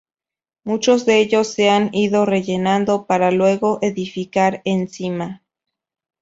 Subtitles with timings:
[0.63, 5.43] Muchos de ellos se han ido rellenando, para luego edificar encima.